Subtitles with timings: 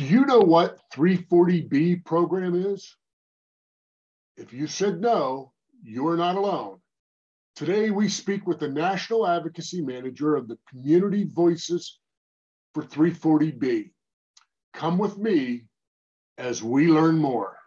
[0.00, 2.96] Do you know what 340B program is?
[4.38, 6.78] If you said no, you're not alone.
[7.54, 11.98] Today, we speak with the National Advocacy Manager of the Community Voices
[12.72, 13.90] for 340B.
[14.72, 15.64] Come with me
[16.38, 17.58] as we learn more.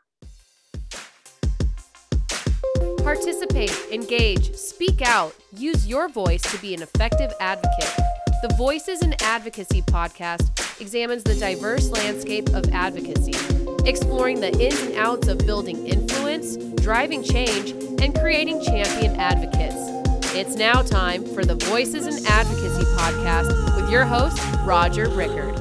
[2.97, 7.95] Participate, engage, speak out, use your voice to be an effective advocate.
[8.41, 13.34] The Voices in Advocacy podcast examines the diverse landscape of advocacy,
[13.86, 19.76] exploring the ins and outs of building influence, driving change, and creating champion advocates.
[20.36, 25.54] It's now time for the Voices in Advocacy podcast with your host, Roger Rickard.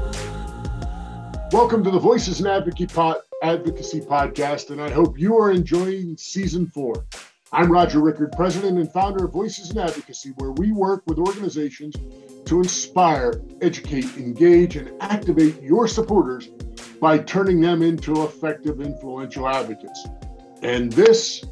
[1.52, 2.88] Welcome to the Voices in Advocacy,
[3.42, 7.04] Advocacy podcast, and I hope you are enjoying season four.
[7.54, 11.94] I'm Roger Rickard, president and founder of Voices in Advocacy, where we work with organizations
[12.46, 16.46] to inspire, educate, engage, and activate your supporters
[16.98, 20.08] by turning them into effective, influential advocates.
[20.62, 21.44] And this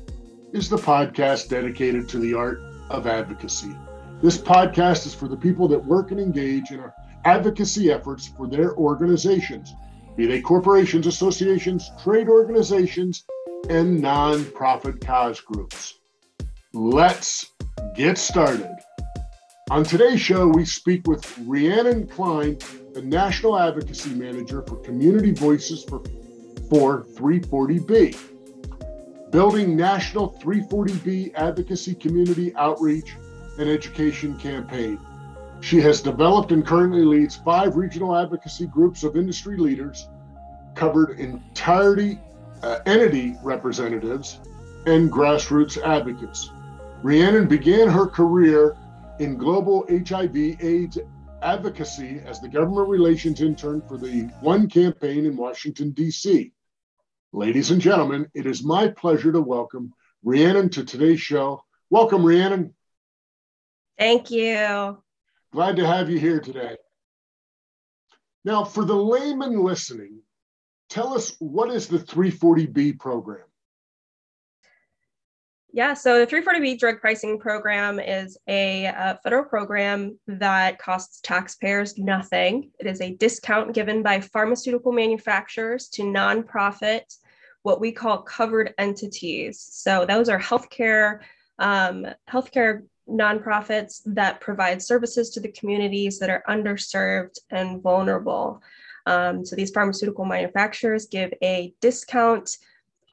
[0.54, 3.76] is the podcast dedicated to the art of advocacy.
[4.22, 6.82] This podcast is for the people that work and engage in
[7.26, 9.74] advocacy efforts for their organizations,
[10.16, 13.24] be they corporations, associations, trade organizations,
[13.68, 15.98] and nonprofit cause groups.
[16.72, 17.52] Let's
[17.94, 18.70] get started.
[19.70, 22.58] On today's show, we speak with Rhiannon Klein,
[22.92, 26.02] the National Advocacy Manager for Community Voices for,
[26.68, 28.16] for 340B,
[29.30, 33.14] building National 340B Advocacy Community Outreach
[33.58, 34.98] and Education Campaign.
[35.60, 40.08] She has developed and currently leads five regional advocacy groups of industry leaders,
[40.74, 42.18] covered entirety
[42.62, 44.40] uh, entity representatives,
[44.86, 46.50] and grassroots advocates.
[47.02, 48.76] Rhiannon began her career
[49.18, 50.98] in global HIV AIDS
[51.42, 56.52] advocacy as the government relations intern for the One campaign in Washington, D.C.
[57.32, 61.64] Ladies and gentlemen, it is my pleasure to welcome Rhiannon to today's show.
[61.88, 62.74] Welcome, Rhiannon.
[63.98, 64.98] Thank you.
[65.52, 66.76] Glad to have you here today.
[68.44, 70.20] Now, for the layman listening,
[70.90, 73.44] tell us what is the 340B program?
[75.72, 81.96] Yeah, so the 340B drug pricing program is a, a, federal program that costs taxpayers
[81.96, 82.72] nothing.
[82.80, 87.02] It is a discount given by pharmaceutical manufacturers to nonprofit,
[87.62, 89.60] what we call covered entities.
[89.60, 91.20] So those are healthcare,
[91.60, 98.60] um, healthcare nonprofits that provide services to the communities that are underserved and vulnerable.
[99.06, 102.56] Um, so these pharmaceutical manufacturers give a discount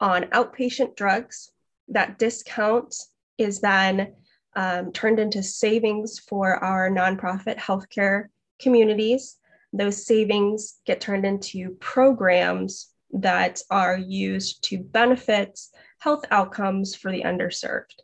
[0.00, 1.50] on outpatient drugs.
[1.88, 2.94] That discount
[3.38, 4.14] is then
[4.54, 8.26] um, turned into savings for our nonprofit healthcare
[8.60, 9.36] communities.
[9.72, 15.58] Those savings get turned into programs that are used to benefit
[15.98, 18.00] health outcomes for the underserved.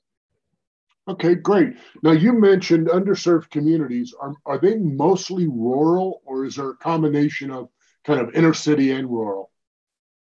[1.06, 1.74] Okay, great.
[2.02, 4.14] Now you mentioned underserved communities.
[4.18, 7.68] Are, are they mostly rural or is there a combination of
[8.04, 9.50] kind of inner city and rural?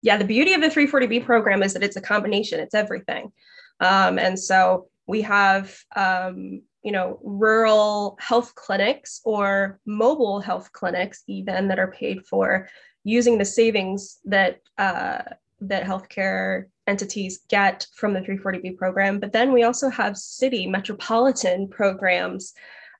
[0.01, 3.31] Yeah, the beauty of the 340B program is that it's a combination, it's everything.
[3.79, 11.23] Um, and so we have, um, you know, rural health clinics or mobile health clinics,
[11.27, 12.67] even that are paid for
[13.03, 15.21] using the savings that uh,
[15.61, 19.19] that healthcare entities get from the 340B program.
[19.19, 22.53] But then we also have city metropolitan programs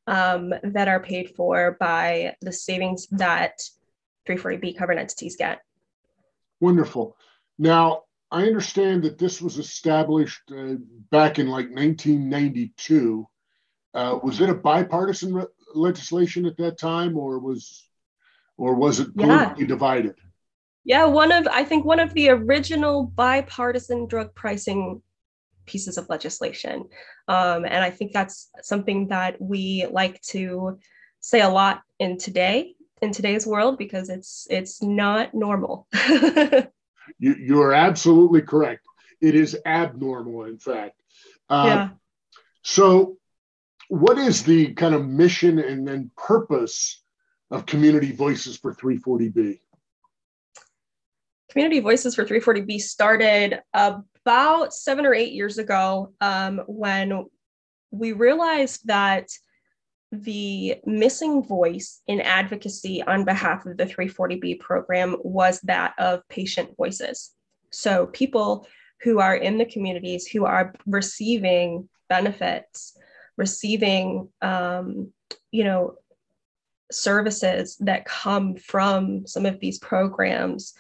[0.08, 3.62] um, that are paid for by the savings that
[4.28, 5.62] 340B covered entities get.
[6.60, 7.18] Wonderful.
[7.60, 10.76] Now, I understand that this was established uh,
[11.12, 13.28] back in like 1992.
[13.94, 17.86] Uh, was it a bipartisan re- legislation at that time, or was,
[18.58, 19.68] or was it politically yeah.
[19.68, 20.16] divided?
[20.84, 25.02] Yeah, one of I think one of the original bipartisan drug pricing
[25.66, 26.86] pieces of legislation,
[27.28, 30.80] um, and I think that's something that we like to
[31.20, 35.88] say a lot in today in today's world because it's it's not normal.
[37.20, 38.86] you, you are absolutely correct.
[39.22, 41.00] It is abnormal, in fact.
[41.50, 41.90] Uh, yeah.
[42.64, 43.18] So,
[43.88, 47.04] what is the kind of mission and then purpose
[47.50, 49.60] of Community Voices for 340B?
[51.52, 57.26] Community Voices for 340B started about seven or eight years ago um, when
[57.92, 59.30] we realized that
[60.14, 66.76] the missing voice in advocacy on behalf of the 340B program was that of patient
[66.78, 67.32] voices.
[67.70, 68.66] So, people
[69.02, 72.98] who are in the communities who are receiving benefits,
[73.38, 75.12] receiving, um,
[75.52, 75.96] you know,
[76.92, 80.74] services that come from some of these programs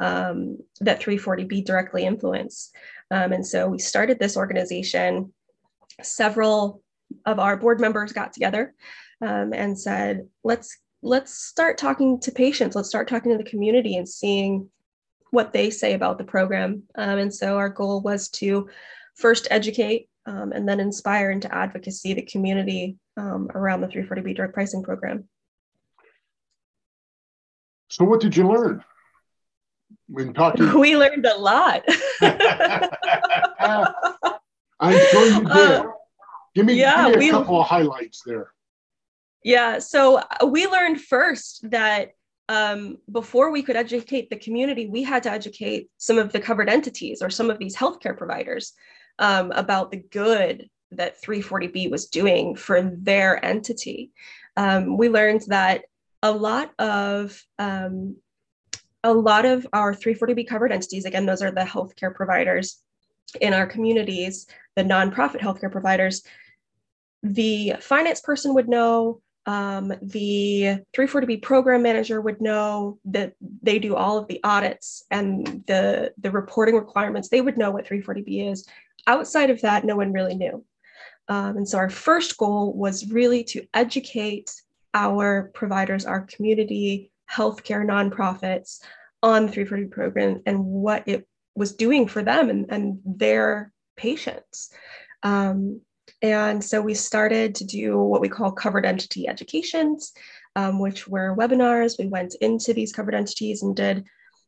[0.00, 2.70] um, that 340B directly influence.
[3.10, 5.32] Um, and so we started this organization.
[6.02, 6.82] Several
[7.26, 8.74] of our board members got together
[9.20, 12.76] um, and said, let's let's start talking to patients.
[12.76, 14.70] Let's start talking to the community and seeing
[15.30, 16.84] what they say about the program.
[16.94, 18.68] Um, and so our goal was to
[19.16, 24.52] first educate um, and then inspire into advocacy the community um, around the 340B drug
[24.52, 25.28] pricing program.
[27.88, 28.82] So, what did you learn
[30.12, 30.72] when talking?
[30.78, 31.82] We learned a lot.
[34.80, 35.50] I'm sure you did.
[35.50, 35.84] Uh,
[36.54, 38.52] give me, yeah, give me a we, couple of highlights there.
[39.44, 42.12] Yeah, so uh, we learned first that
[42.48, 46.68] um, before we could educate the community, we had to educate some of the covered
[46.68, 48.74] entities or some of these healthcare providers
[49.18, 54.10] um, about the good that 340B was doing for their entity.
[54.56, 55.84] Um, we learned that
[56.22, 58.16] a lot of um,
[59.04, 62.82] a lot of our 340B covered entities, again, those are the healthcare providers
[63.40, 64.46] in our communities,
[64.76, 66.22] the nonprofit healthcare providers,
[67.22, 73.96] the finance person would know, um, the 340B program manager would know that they do
[73.96, 77.28] all of the audits and the, the reporting requirements.
[77.28, 78.66] They would know what 340B is.
[79.06, 80.64] Outside of that, no one really knew.
[81.28, 84.52] Um, and so our first goal was really to educate
[84.94, 88.80] our providers, our community healthcare nonprofits
[89.22, 94.70] on the 340 program and what it was doing for them and, and their patients.
[95.22, 95.80] Um,
[96.20, 100.12] and so we started to do what we call covered entity educations,
[100.56, 101.98] um, which were webinars.
[101.98, 104.04] We went into these covered entities and did,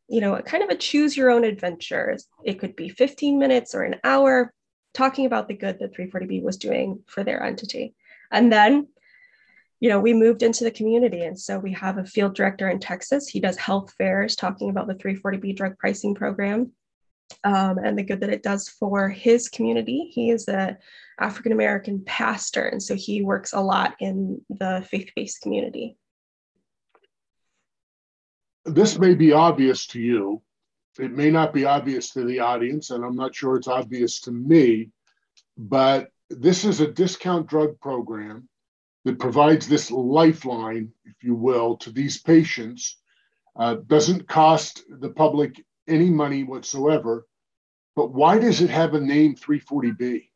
[0.07, 2.17] you know, kind of a choose your own adventure.
[2.43, 4.53] It could be 15 minutes or an hour
[4.93, 7.93] talking about the good that 340B was doing for their entity.
[8.31, 8.87] And then,
[9.79, 11.21] you know, we moved into the community.
[11.21, 13.27] And so we have a field director in Texas.
[13.27, 16.71] He does health fairs talking about the 340B drug pricing program
[17.43, 20.09] um, and the good that it does for his community.
[20.11, 20.77] He is a
[21.19, 25.97] African American pastor, and so he works a lot in the faith based community.
[28.65, 30.41] This may be obvious to you.
[30.99, 34.31] It may not be obvious to the audience, and I'm not sure it's obvious to
[34.31, 34.89] me,
[35.57, 38.49] but this is a discount drug program
[39.05, 42.97] that provides this lifeline, if you will, to these patients.
[43.55, 47.25] Uh, doesn't cost the public any money whatsoever.
[47.95, 50.27] But why does it have a name 340B?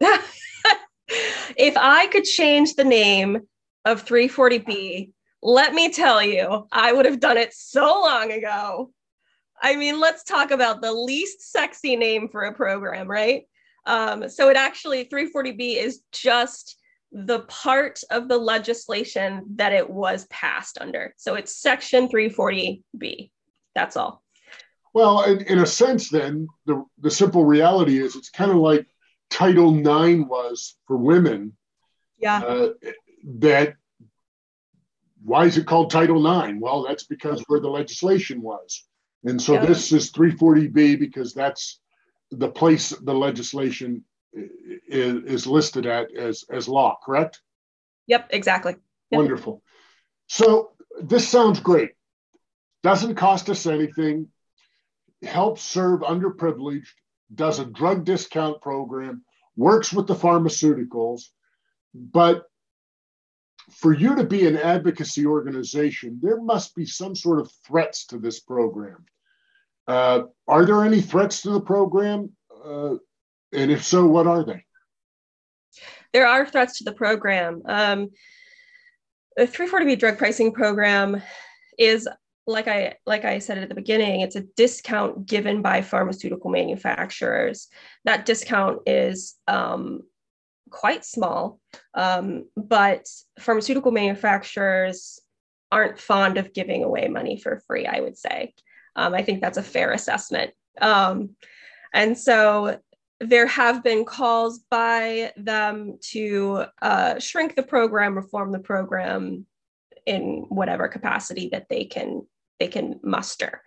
[0.00, 3.40] if I could change the name
[3.84, 5.12] of 340B,
[5.42, 8.90] let me tell you, I would have done it so long ago.
[9.60, 13.42] I mean, let's talk about the least sexy name for a program, right?
[13.86, 16.78] Um, so it actually 340B is just
[17.14, 21.14] the part of the legislation that it was passed under.
[21.16, 23.30] So it's section 340B.
[23.76, 24.22] That's all.
[24.92, 28.86] Well, in, in a sense, then the the simple reality is it's kind of like
[29.30, 31.56] Title IX was for women.
[32.18, 32.38] Yeah.
[32.38, 32.68] Uh,
[33.38, 33.74] that
[35.24, 36.58] why is it called Title IX?
[36.60, 38.84] Well, that's because where the legislation was,
[39.24, 39.66] and so yeah.
[39.66, 41.80] this is 340B because that's
[42.30, 46.98] the place the legislation is, is listed at as as law.
[47.04, 47.40] Correct?
[48.06, 48.28] Yep.
[48.30, 48.76] Exactly.
[49.10, 49.18] Yep.
[49.18, 49.62] Wonderful.
[50.26, 51.92] So this sounds great.
[52.82, 54.28] Doesn't cost us anything
[55.24, 56.88] helps serve underprivileged,
[57.34, 59.24] does a drug discount program,
[59.56, 61.22] works with the pharmaceuticals.
[61.94, 62.44] But
[63.70, 68.18] for you to be an advocacy organization, there must be some sort of threats to
[68.18, 69.04] this program.
[69.86, 72.30] Uh, are there any threats to the program?
[72.64, 72.96] Uh,
[73.54, 74.64] and if so, what are they?
[76.12, 77.62] There are threats to the program.
[77.66, 78.10] Um,
[79.36, 81.20] the 340B drug pricing program
[81.78, 82.08] is
[82.46, 87.68] like I like I said at the beginning, it's a discount given by pharmaceutical manufacturers.
[88.04, 90.02] That discount is um,
[90.70, 91.58] quite small,
[91.94, 93.08] um, but
[93.38, 95.18] pharmaceutical manufacturers
[95.72, 97.86] aren't fond of giving away money for free.
[97.86, 98.54] I would say.
[98.94, 100.52] Um, I think that's a fair assessment.
[100.80, 101.30] Um,
[101.92, 102.78] and so
[103.20, 109.46] there have been calls by them to uh, shrink the program, reform the program
[110.06, 112.26] in whatever capacity that they can
[112.60, 113.62] they can muster.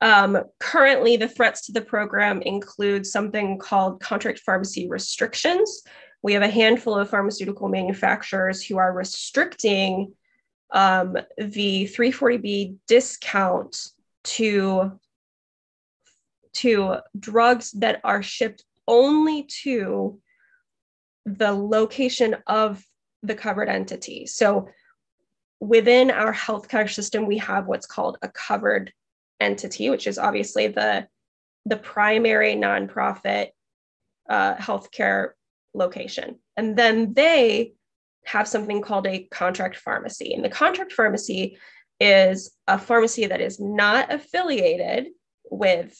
[0.00, 5.82] Um, currently, the threats to the program include something called contract pharmacy restrictions.
[6.22, 10.12] We have a handful of pharmaceutical manufacturers who are restricting
[10.72, 13.88] um, the 340B discount
[14.24, 14.98] to,
[16.54, 20.18] to drugs that are shipped only to
[21.26, 22.82] the location of
[23.22, 24.26] the covered entity.
[24.26, 24.68] So
[25.60, 28.92] within our healthcare system, we have what's called a covered
[29.40, 31.06] entity, which is obviously the,
[31.66, 33.48] the primary nonprofit
[34.28, 35.30] uh, healthcare
[35.74, 36.38] location.
[36.56, 37.74] And then they
[38.24, 40.34] have something called a contract pharmacy.
[40.34, 41.58] And the contract pharmacy
[42.00, 45.08] is a pharmacy that is not affiliated
[45.50, 45.96] with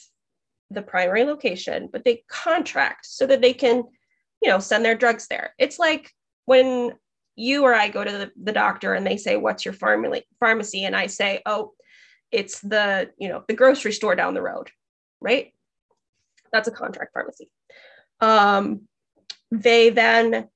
[0.71, 3.83] the primary location, but they contract so that they can,
[4.41, 5.53] you know, send their drugs there.
[5.57, 6.11] It's like
[6.45, 6.93] when
[7.35, 10.25] you or I go to the, the doctor and they say, What's your pharmacy?
[10.39, 10.85] pharmacy?
[10.85, 11.73] And I say, Oh,
[12.31, 14.69] it's the, you know, the grocery store down the road,
[15.21, 15.53] right?
[16.51, 17.49] That's a contract pharmacy.
[18.21, 18.81] Um,
[19.51, 20.49] they then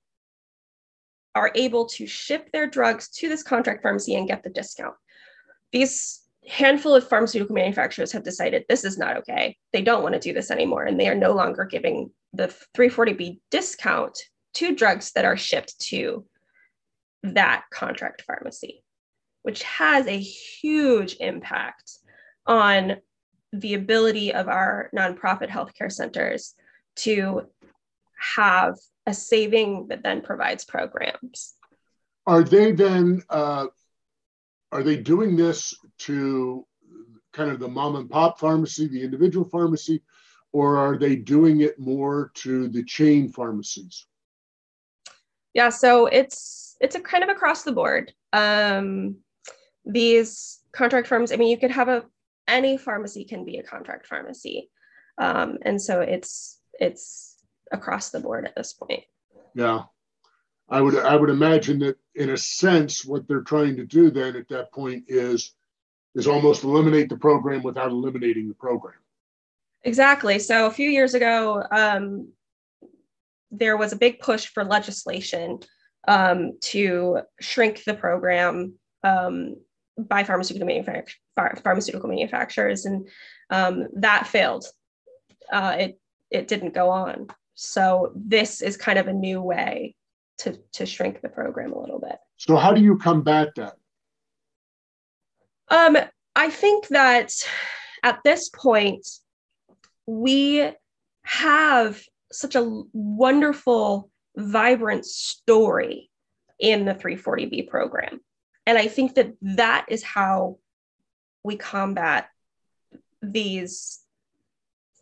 [1.36, 4.96] are able to ship their drugs to this contract pharmacy and get the discount.
[5.72, 9.58] These handful of pharmaceutical manufacturers have decided this is not okay.
[9.72, 13.40] They don't want to do this anymore, and they are no longer giving the 340B
[13.52, 14.18] discount
[14.56, 16.26] to drugs that are shipped to
[17.24, 18.84] that contract pharmacy,
[19.44, 21.92] which has a huge impact
[22.46, 22.98] on
[23.54, 26.56] the ability of our nonprofit healthcare centers
[26.96, 27.44] to
[28.36, 31.54] have a saving that then provides programs.
[32.26, 33.68] Are they then uh,
[34.74, 36.66] are they doing this to
[37.32, 40.02] kind of the mom and pop pharmacy, the individual pharmacy,
[40.52, 44.08] or are they doing it more to the chain pharmacies?
[45.54, 48.14] Yeah, so it's it's a kind of across the board.
[48.34, 49.18] Um,
[49.86, 52.04] these contract firms, I mean, you could have a
[52.48, 54.72] any pharmacy can be a contract pharmacy,
[55.20, 57.38] um, and so it's it's
[57.72, 59.04] across the board at this point.
[59.54, 59.84] Yeah,
[60.70, 64.36] I would I would imagine that in a sense, what they're trying to do then
[64.36, 65.54] at that point is
[66.16, 68.96] is almost eliminate the program without eliminating the program.
[69.84, 70.40] Exactly.
[70.40, 72.30] So a few years ago, um,
[73.52, 75.60] there was a big push for legislation
[76.08, 79.58] um, to shrink the program um,
[79.98, 80.68] by pharmaceutical,
[81.64, 83.08] pharmaceutical manufacturers, and
[83.50, 84.66] um, that failed.
[85.52, 86.00] Uh, it
[86.32, 87.28] it didn't go on.
[87.56, 89.96] So this is kind of a new way
[90.40, 92.18] to to shrink the program a little bit.
[92.38, 93.76] So how do you combat that?
[95.70, 95.98] Um,
[96.36, 97.32] I think that
[98.04, 99.08] at this point
[100.06, 100.72] we
[101.24, 106.10] have such a wonderful, vibrant story
[106.60, 108.20] in the 340B program.
[108.66, 110.58] And I think that that is how
[111.44, 112.28] we combat
[113.22, 114.00] these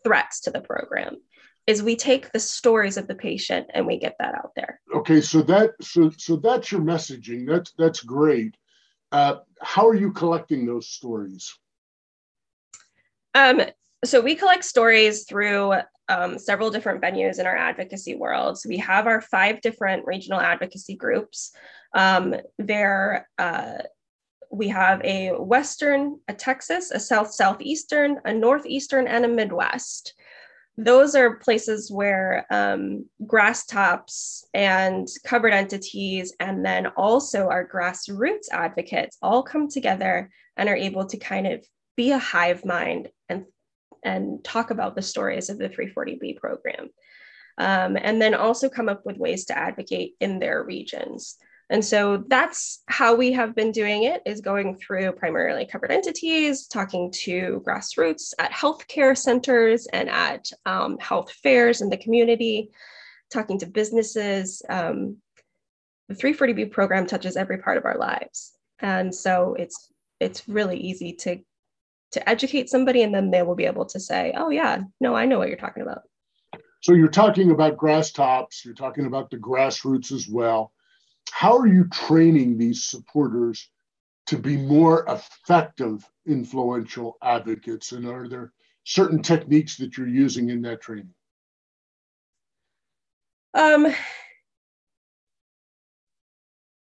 [0.04, 1.18] threats to the program
[1.68, 4.82] is we take the stories of the patient and we get that out there.
[4.94, 7.48] Okay, so that so so that's your messaging.
[7.48, 8.56] That's that's great.
[9.12, 11.54] Uh, how are you collecting those stories?
[13.36, 13.62] Um,
[14.04, 15.74] so we collect stories through
[16.10, 18.60] um, several different venues in our advocacy world.
[18.60, 21.52] So we have our five different regional advocacy groups.
[21.94, 23.80] Um, there, uh,
[24.52, 30.14] we have a Western, a Texas, a South Southeastern, a Northeastern, and a Midwest
[30.78, 38.48] those are places where um, grass tops and covered entities, and then also our grassroots
[38.52, 41.66] advocates all come together and are able to kind of
[41.98, 43.46] be a hive mind and,
[44.04, 46.90] and talk about the stories of the 340B program.
[47.58, 51.38] Um, and then also come up with ways to advocate in their regions.
[51.72, 56.68] And so that's how we have been doing it is going through primarily covered entities,
[56.68, 62.72] talking to grassroots at healthcare centers and at um, health fairs in the community,
[63.32, 64.62] talking to businesses.
[64.68, 65.20] Um,
[66.10, 68.52] the 340B program touches every part of our lives.
[68.80, 71.38] And so it's it's really easy to
[72.12, 75.26] to educate somebody and then they will be able to say, oh yeah, no, I
[75.26, 76.02] know what you're talking about.
[76.82, 80.74] So you're talking about grass tops, you're talking about the grassroots as well
[81.32, 83.70] how are you training these supporters
[84.28, 87.92] to be more effective, influential advocates?
[87.92, 91.14] And are there certain techniques that you're using in that training?
[93.54, 93.94] Um,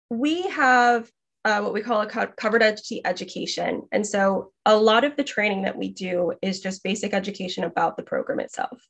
[0.09, 1.09] we have
[1.45, 3.83] uh, what we call a co- covered entity education.
[3.91, 7.95] And so a lot of the training that we do is just basic education about
[7.95, 8.85] the program itself.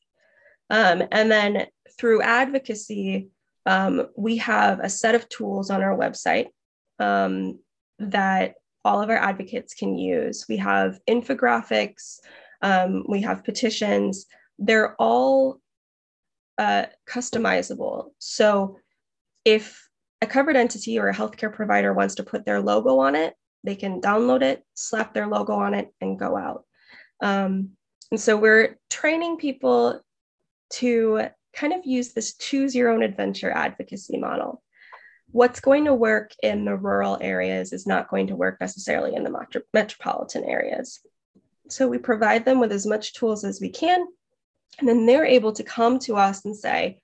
[0.71, 1.67] Um, and then
[1.99, 3.29] through advocacy,
[3.67, 6.47] um, we have a set of tools on our website
[6.99, 7.59] um,
[7.99, 8.55] that
[8.85, 10.45] all of our advocates can use.
[10.47, 12.19] We have infographics,
[12.61, 14.25] um, we have petitions.
[14.57, 15.59] They're all
[16.57, 18.11] uh, customizable.
[18.19, 18.79] So
[19.43, 19.87] if
[20.21, 23.33] a covered entity or a healthcare provider wants to put their logo on it,
[23.65, 26.63] they can download it, slap their logo on it, and go out.
[27.21, 27.71] Um,
[28.11, 30.01] and so we're training people
[30.69, 31.27] to
[31.57, 34.61] kind of use this choose your own adventure advocacy model.
[35.31, 39.23] what's going to work in the rural areas is not going to work necessarily in
[39.23, 40.99] the metro- metropolitan areas.
[41.69, 44.05] So we provide them with as much tools as we can.
[44.79, 46.99] And then they're able to come to us and say,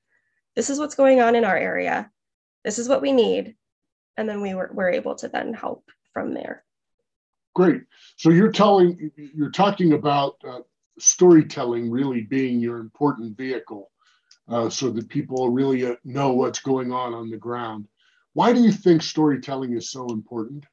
[0.55, 2.09] this is what's going on in our area.
[2.63, 3.55] This is what we need.
[4.15, 5.83] And then we were, we're able to then help
[6.13, 6.63] from there.
[7.55, 7.81] Great.
[8.15, 10.59] So you're telling, you're talking about uh,
[10.99, 13.91] storytelling really being your important vehicle
[14.47, 17.87] uh, so that people really uh, know what's going on on the ground.
[18.33, 20.65] Why do you think storytelling is so important?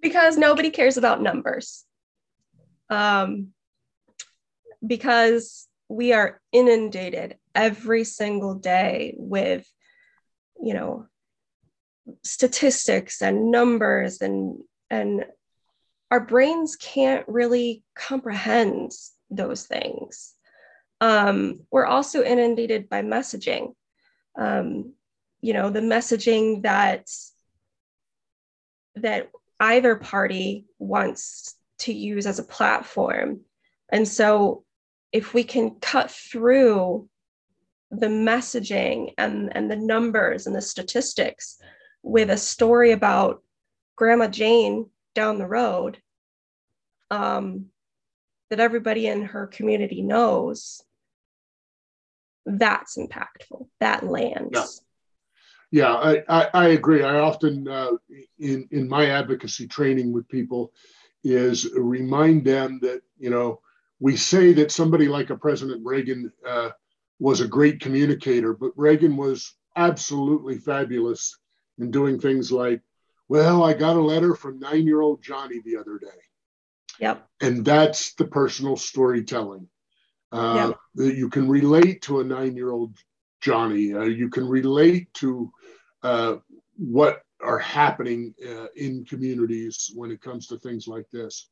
[0.00, 1.84] Because nobody cares about numbers.
[2.88, 3.48] Um,
[4.86, 9.66] because we are inundated every single day with,
[10.62, 11.06] you know,
[12.22, 14.60] statistics and numbers and
[14.90, 15.24] and
[16.10, 18.92] our brains can't really comprehend
[19.28, 20.35] those things.
[21.00, 23.74] Um, we're also inundated by messaging.
[24.38, 24.94] Um,
[25.40, 27.08] you know, the messaging that
[28.96, 33.40] that either party wants to use as a platform.
[33.90, 34.64] And so
[35.12, 37.08] if we can cut through
[37.90, 41.58] the messaging and, and the numbers and the statistics
[42.02, 43.42] with a story about
[43.96, 45.98] Grandma Jane down the road
[47.10, 47.66] um,
[48.50, 50.82] that everybody in her community knows,
[52.46, 53.68] that's impactful.
[53.80, 54.50] That lands.
[54.52, 54.64] Yeah.
[55.72, 57.02] Yeah, I, I, I agree.
[57.02, 57.90] I often, uh,
[58.38, 60.72] in, in my advocacy training with people,
[61.24, 63.60] is remind them that, you know,
[63.98, 66.70] we say that somebody like a President Reagan uh,
[67.18, 71.36] was a great communicator, but Reagan was absolutely fabulous
[71.78, 72.80] in doing things like
[73.28, 76.06] well, I got a letter from nine year old Johnny the other day.
[77.00, 77.26] Yep.
[77.40, 79.68] And that's the personal storytelling.
[80.32, 80.72] Uh.
[80.94, 82.96] That you can relate to a nine year old
[83.40, 83.94] Johnny.
[83.94, 85.52] Uh, you can relate to
[86.02, 86.36] uh,
[86.76, 91.48] what are happening uh, in communities when it comes to things like this.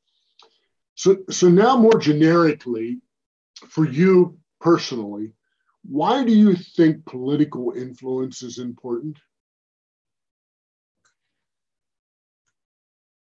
[0.95, 3.01] So, so now more generically,
[3.69, 5.33] for you personally,
[5.83, 9.19] why do you think political influence is important?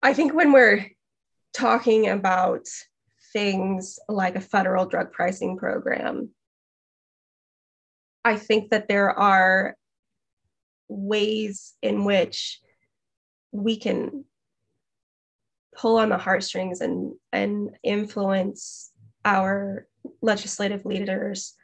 [0.02, 0.86] I think when we're
[1.52, 2.66] talking about
[3.32, 6.30] things like a federal drug pricing program,
[8.24, 9.76] I think that there are
[10.88, 12.60] ways in which
[13.52, 14.24] we can
[15.76, 18.90] pull on the heartstrings and, and influence
[19.24, 19.86] our
[20.20, 21.54] legislative leaders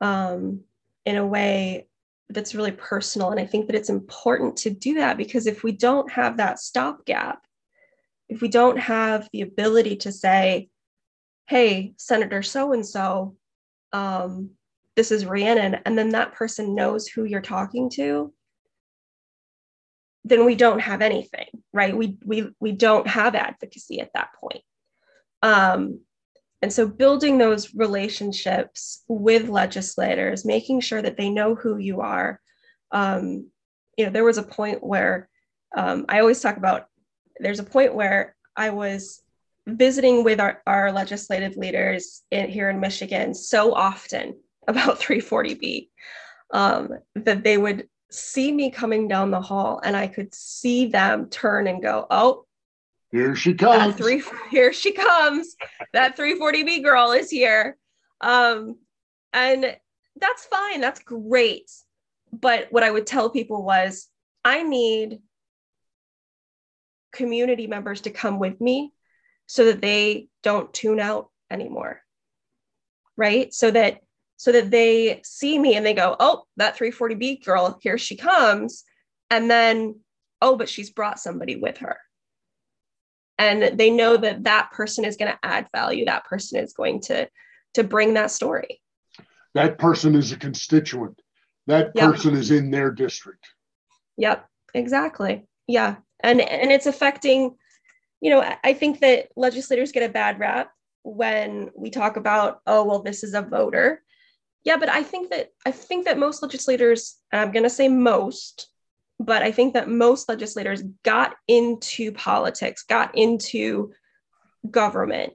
[0.00, 0.60] um,
[1.06, 1.86] in a way
[2.28, 3.30] that's really personal.
[3.30, 6.58] And I think that it's important to do that because if we don't have that
[6.58, 7.40] stopgap,
[8.28, 10.68] if we don't have the ability to say,
[11.52, 13.36] hey, Senator so and so,
[14.96, 18.32] this is Rhiannon, and then that person knows who you're talking to,
[20.24, 21.94] then we don't have anything, right?
[21.94, 24.62] We we we don't have advocacy at that point.
[25.42, 26.00] Um,
[26.62, 32.40] and so building those relationships with legislators, making sure that they know who you are.
[32.92, 33.50] Um,
[33.98, 35.28] you know, there was a point where
[35.76, 36.86] um, I always talk about
[37.40, 39.22] there's a point where I was
[39.66, 44.36] visiting with our, our legislative leaders in, here in Michigan so often
[44.68, 45.88] about 340B
[46.52, 51.28] um, that they would see me coming down the hall and I could see them
[51.30, 52.44] turn and go, oh,
[53.10, 53.94] here she comes.
[53.96, 55.54] Three, here she comes.
[55.92, 57.76] that 340B girl is here.
[58.22, 58.76] Um,
[59.34, 59.76] and
[60.18, 60.80] that's fine.
[60.80, 61.70] That's great.
[62.32, 64.08] But what I would tell people was,
[64.44, 65.20] I need
[67.12, 68.92] community members to come with me
[69.52, 72.00] so that they don't tune out anymore
[73.16, 73.52] right?
[73.52, 73.98] So that
[74.36, 78.84] so that they see me and they go oh that 340b girl here she comes.
[79.30, 80.00] And then
[80.40, 81.98] oh but she's brought somebody with her.
[83.38, 86.04] And they know that that person is going to add value.
[86.04, 87.28] That person is going to
[87.74, 88.80] to bring that story.
[89.54, 91.20] That person is a constituent.
[91.66, 92.40] That person yep.
[92.40, 93.46] is in their district.
[94.16, 95.46] Yep exactly.
[95.66, 95.96] Yeah.
[96.20, 97.56] And and it's affecting
[98.22, 100.70] you know i think that legislators get a bad rap
[101.02, 104.02] when we talk about oh well this is a voter.
[104.64, 108.68] Yeah but i think that i think that most legislators i'm going to say most
[109.18, 113.92] but i think that most legislators got into politics got into
[114.70, 115.32] government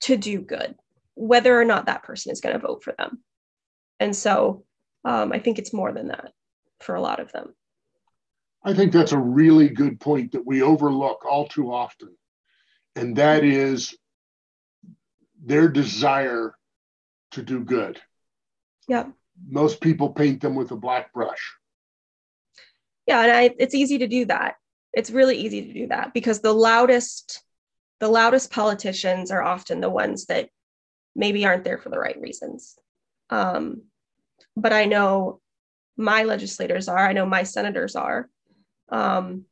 [0.00, 0.74] to do good
[1.14, 3.22] whether or not that person is going to vote for them.
[4.00, 4.64] And so
[5.04, 6.32] um, i think it's more than that
[6.80, 7.54] for a lot of them
[8.64, 12.16] I think that's a really good point that we overlook all too often.
[12.96, 13.94] And that is
[15.44, 16.54] their desire
[17.32, 18.00] to do good.
[18.88, 19.08] Yeah.
[19.48, 21.54] Most people paint them with a black brush.
[23.06, 24.54] yeah and I, it's easy to do that
[24.94, 27.42] it's really easy to do that because the loudest
[28.00, 30.48] the loudest politicians are often the ones that
[31.14, 32.78] maybe aren't there for the right reasons
[33.30, 33.82] um,
[34.56, 35.40] but i know
[35.96, 38.30] my legislators are i know my senators are
[38.88, 39.44] um,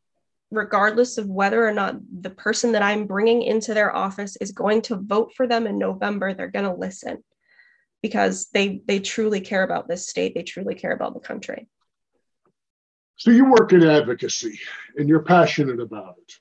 [0.50, 4.82] regardless of whether or not the person that i'm bringing into their office is going
[4.82, 7.22] to vote for them in november they're going to listen
[8.02, 10.34] because they they truly care about this state.
[10.34, 11.68] They truly care about the country.
[13.16, 14.58] So you work in advocacy
[14.96, 16.34] and you're passionate about it.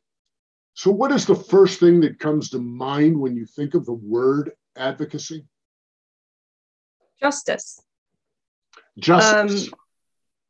[0.74, 3.94] So what is the first thing that comes to mind when you think of the
[3.94, 5.46] word advocacy?
[7.22, 7.80] Justice.
[8.98, 9.68] Justice.
[9.68, 9.74] Um,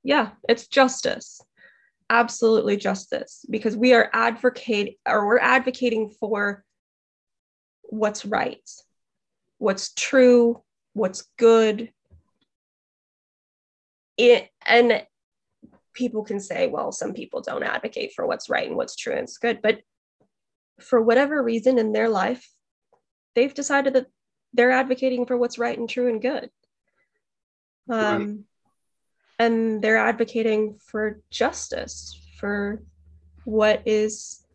[0.04, 1.42] yeah it's justice
[2.12, 6.66] absolutely justice because we are advocate or we're advocating for
[7.84, 8.70] what's right
[9.58, 10.62] what's true
[10.94, 11.90] what's good.
[14.18, 15.06] It and
[15.94, 19.24] people can say well some people don't advocate for what's right and what's true and
[19.24, 19.80] it's good but
[20.80, 22.50] for whatever reason in their life
[23.36, 24.08] they've decided that
[24.54, 26.50] they're advocating for what's right and true and good.
[27.90, 28.46] Um,
[29.42, 32.82] and they're advocating for justice for
[33.46, 34.46] what is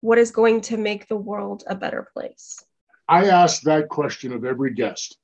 [0.00, 2.64] what is going to make the world a better place
[3.10, 5.18] I ask that question of every guest.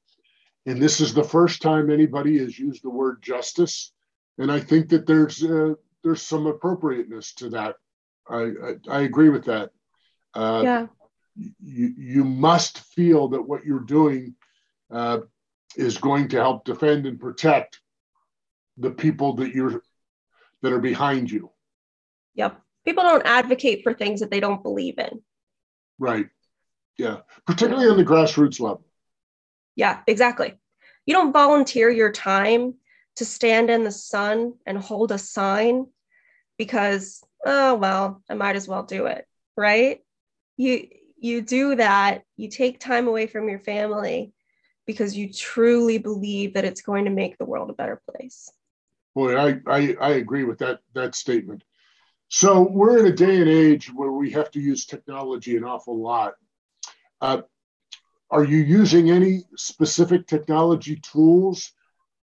[0.67, 3.93] And this is the first time anybody has used the word justice.
[4.39, 7.77] And I think that there's uh, there's some appropriateness to that.
[8.29, 9.71] I, I, I agree with that.
[10.35, 10.87] Uh, yeah.
[11.61, 14.35] You, you must feel that what you're doing
[14.91, 15.21] uh,
[15.77, 17.81] is going to help defend and protect
[18.79, 19.83] the people that you're
[20.63, 21.51] that are behind you.
[22.35, 22.61] Yep.
[22.85, 25.23] People don't advocate for things that they don't believe in.
[25.99, 26.27] Right.
[26.99, 28.85] Yeah, particularly on the grassroots level.
[29.75, 30.55] Yeah, exactly.
[31.05, 32.75] You don't volunteer your time
[33.17, 35.87] to stand in the sun and hold a sign
[36.59, 40.01] because, oh, well, I might as well do it, right?
[40.57, 44.33] You you do that, you take time away from your family
[44.87, 48.51] because you truly believe that it's going to make the world a better place.
[49.15, 51.65] Boy, I, I, I agree with that that statement.
[52.29, 56.01] So we're in a day and age where we have to use technology an awful
[56.01, 56.35] lot
[57.21, 57.43] uh,
[58.31, 61.73] are you using any specific technology tools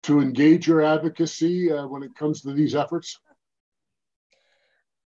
[0.04, 3.20] to engage your advocacy uh, when it comes to these efforts?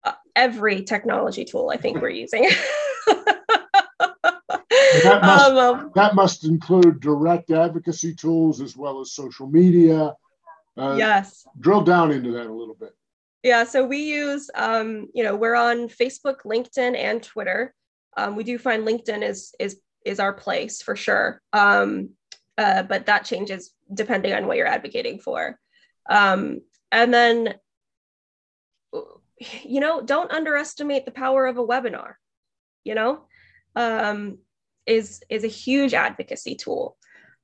[0.03, 2.49] Uh, every technology tool I think we're using.
[5.09, 10.15] that, must, um, that must include direct advocacy tools as well as social media.
[10.77, 11.47] Uh, yes.
[11.59, 12.95] Drill down into that a little bit.
[13.43, 17.73] Yeah, so we use, um, you know, we're on Facebook, LinkedIn, and Twitter.
[18.17, 22.11] Um, we do find LinkedIn is is is our place for sure, um,
[22.59, 25.61] uh, but that changes depending on what you're advocating for.
[26.11, 27.55] Um, and then,
[29.63, 32.15] you know, don't underestimate the power of a webinar.
[32.83, 33.21] You know,
[33.77, 34.39] um,
[34.87, 36.97] is is a huge advocacy tool.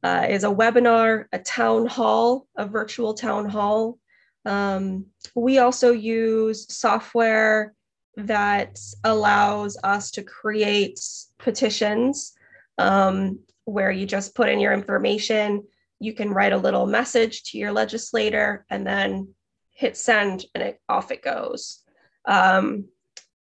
[0.04, 3.98] Uh, is a webinar, a town hall, a virtual town hall.
[4.44, 7.72] Um, we also use software
[8.16, 10.98] that allows us to create
[11.38, 12.34] petitions
[12.78, 15.62] um, where you just put in your information.
[16.00, 19.32] You can write a little message to your legislator and then
[19.70, 21.80] hit send and it, off it goes.
[22.24, 22.86] Um,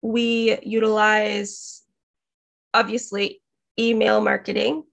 [0.00, 1.82] we utilize,
[2.72, 3.41] obviously,
[3.78, 4.84] email marketing.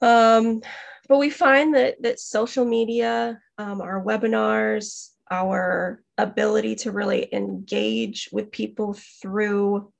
[0.00, 0.60] Um,
[1.08, 8.28] but we find that, that social media, um, our webinars, our ability to really engage
[8.32, 9.92] with people through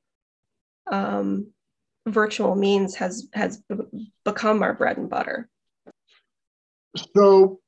[0.90, 1.48] um,
[2.06, 5.48] virtual means has has b- become our bread and butter.
[7.14, 7.60] So,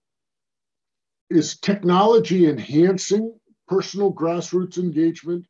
[1.30, 5.46] is technology enhancing personal grassroots engagement?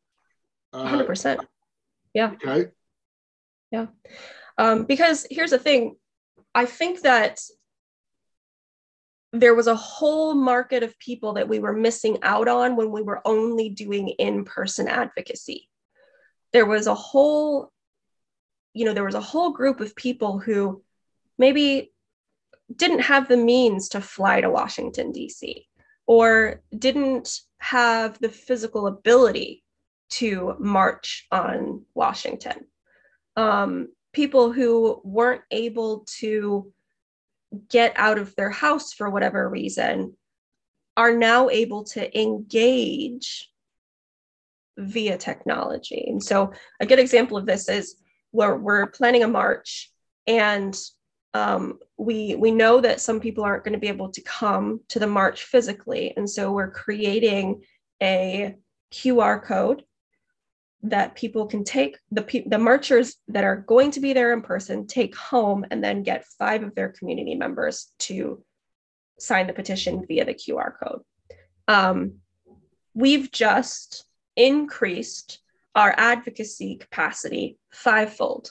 [0.72, 1.40] Uh, Hundred uh, percent.
[2.14, 2.34] Yeah.
[2.44, 2.70] Okay.
[3.72, 3.86] Yeah,
[4.58, 5.96] um, because here's the thing.
[6.54, 7.40] I think that
[9.32, 13.02] there was a whole market of people that we were missing out on when we
[13.02, 15.68] were only doing in-person advocacy
[16.52, 17.70] there was a whole
[18.72, 20.82] you know there was a whole group of people who
[21.38, 21.92] maybe
[22.74, 25.66] didn't have the means to fly to washington d.c
[26.06, 29.62] or didn't have the physical ability
[30.08, 32.64] to march on washington
[33.36, 36.72] um, people who weren't able to
[37.68, 40.16] get out of their house for whatever reason
[40.96, 43.50] are now able to engage
[44.78, 46.06] via technology.
[46.08, 47.96] And so a good example of this is
[48.30, 49.92] where we're planning a march
[50.26, 50.74] and
[51.34, 54.98] um, we we know that some people aren't going to be able to come to
[54.98, 57.62] the march physically, and so we're creating
[58.02, 58.54] a
[58.90, 59.82] QR code
[60.90, 64.86] that people can take the the marchers that are going to be there in person
[64.86, 68.42] take home and then get five of their community members to
[69.18, 71.00] sign the petition via the QR code.
[71.68, 72.16] Um,
[72.94, 74.04] we've just
[74.36, 75.40] increased
[75.74, 78.50] our advocacy capacity fivefold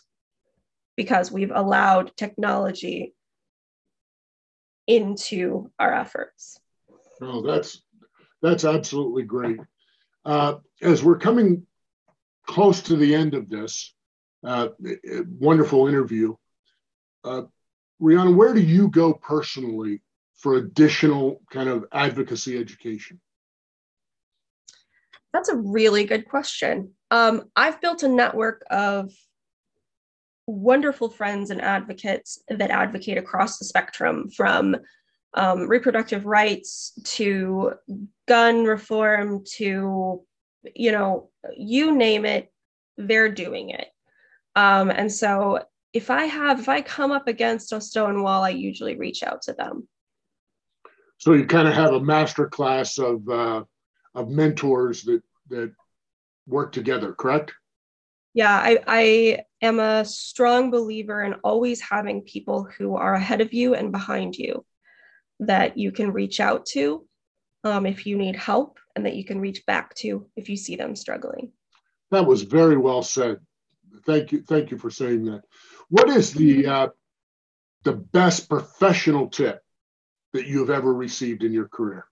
[0.96, 3.14] because we've allowed technology
[4.88, 6.60] into our efforts.
[7.22, 7.82] Oh, that's
[8.42, 9.60] that's absolutely great.
[10.24, 11.66] Uh, as we're coming
[12.46, 13.94] close to the end of this
[14.44, 14.70] uh,
[15.40, 16.36] wonderful interview,
[17.24, 17.44] uh,
[18.00, 20.02] Rhiannon, where do you go personally
[20.36, 23.20] for additional kind of advocacy education?
[25.34, 26.94] That's a really good question.
[27.12, 29.12] Um, I've built a network of
[30.48, 34.78] wonderful friends and advocates that advocate across the spectrum from
[35.34, 37.74] um, reproductive rights to
[38.28, 40.24] gun reform to
[40.76, 42.52] you know you name it
[42.98, 43.88] they're doing it.
[44.56, 45.60] Um, and so
[45.92, 49.42] if i have if i come up against a stone wall i usually reach out
[49.44, 49.88] to them.
[51.18, 53.64] So you kind of have a master class of uh,
[54.14, 55.74] of mentors that that
[56.48, 57.54] work together correct?
[58.34, 63.54] Yeah I, I am a strong believer in always having people who are ahead of
[63.54, 64.66] you and behind you
[65.40, 67.06] that you can reach out to
[67.66, 70.76] um, if you need help and that you can reach back to if you see
[70.76, 71.52] them struggling.
[72.12, 73.40] That was very well said.
[74.06, 74.44] Thank you.
[74.44, 75.42] Thank you for saying that.
[75.90, 76.88] What is the uh,
[77.84, 79.62] the best professional tip
[80.34, 82.06] that you have ever received in your career?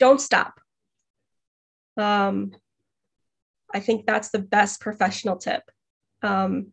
[0.00, 0.60] Don't stop.
[1.96, 2.52] Um,
[3.72, 5.62] I think that's the best professional tip.
[6.22, 6.72] Um,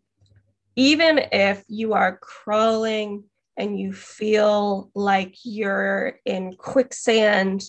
[0.75, 3.25] even if you are crawling
[3.57, 7.63] and you feel like you're in quicksand,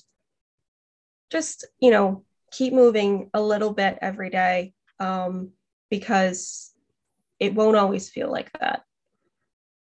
[1.31, 5.51] just, you know, keep moving a little bit every day um,
[5.91, 6.73] because
[7.41, 8.83] it won't always feel like that.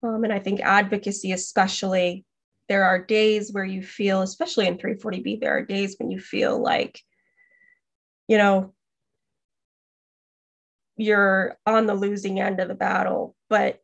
[0.03, 2.25] Um, and I think advocacy, especially,
[2.67, 6.61] there are days where you feel, especially in 340B, there are days when you feel
[6.61, 6.99] like,
[8.27, 8.73] you know,
[10.97, 13.35] you're on the losing end of the battle.
[13.49, 13.81] But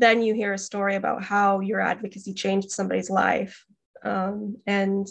[0.00, 3.64] then you hear a story about how your advocacy changed somebody's life.
[4.04, 5.06] Um, and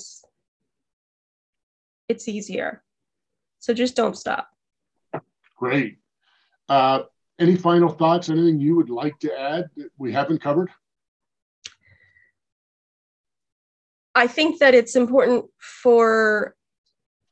[2.08, 2.84] it's easier.
[3.60, 4.50] So just don't stop.
[5.58, 5.98] Great.
[6.70, 7.04] Uh,
[7.40, 8.30] any final thoughts?
[8.30, 10.70] Anything you would like to add that we haven't covered?
[14.16, 16.56] I think that it's important for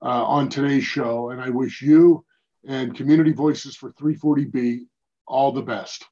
[0.02, 1.30] uh, on today's show.
[1.30, 2.24] And I wish you
[2.66, 4.80] and Community Voices for 340B
[5.26, 6.04] all the best.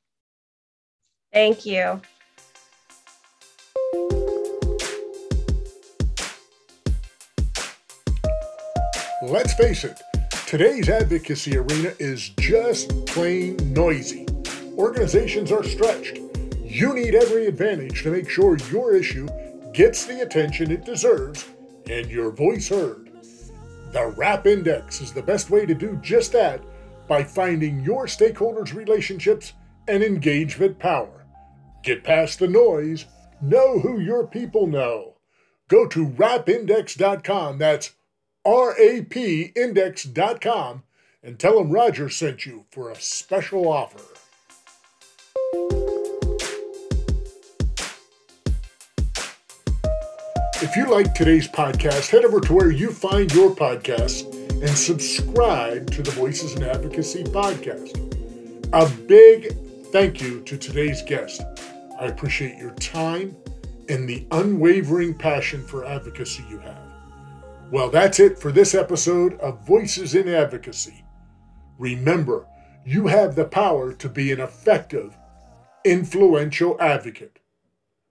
[1.32, 2.00] Thank you.
[9.22, 10.00] Let's face it,
[10.46, 14.26] today's advocacy arena is just plain noisy.
[14.76, 16.18] Organizations are stretched.
[16.64, 19.28] You need every advantage to make sure your issue
[19.72, 21.46] gets the attention it deserves
[21.88, 23.12] and your voice heard.
[23.92, 26.62] The RAP Index is the best way to do just that
[27.06, 29.52] by finding your stakeholders' relationships
[29.86, 31.19] and engagement power.
[31.82, 33.06] Get past the noise.
[33.40, 35.16] Know who your people know.
[35.68, 37.58] Go to rapindex.com.
[37.58, 37.92] That's
[38.44, 40.82] R A P index.com
[41.22, 44.02] and tell them Roger sent you for a special offer.
[50.62, 55.90] If you like today's podcast, head over to where you find your podcasts and subscribe
[55.90, 57.96] to the Voices in Advocacy podcast.
[58.74, 61.40] A big thank you to today's guest.
[62.00, 63.36] I appreciate your time
[63.90, 66.80] and the unwavering passion for advocacy you have.
[67.70, 71.04] Well, that's it for this episode of Voices in Advocacy.
[71.78, 72.46] Remember,
[72.86, 75.14] you have the power to be an effective,
[75.84, 77.38] influential advocate.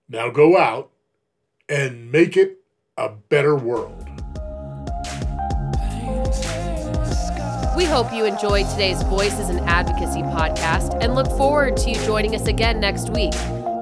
[0.08, 0.92] Now go out
[1.68, 2.58] and make it
[2.96, 4.06] a better world.
[7.76, 12.36] We hope you enjoyed today's Voices in Advocacy podcast and look forward to you joining
[12.36, 13.34] us again next week.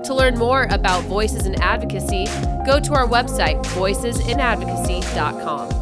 [0.09, 2.25] To learn more about Voices in Advocacy,
[2.65, 5.78] go to our website, voicesinadvocacy.com.